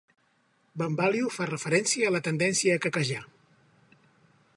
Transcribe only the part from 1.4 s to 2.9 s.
referència a la tendència a